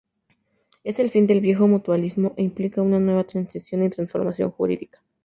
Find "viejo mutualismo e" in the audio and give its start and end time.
1.41-2.41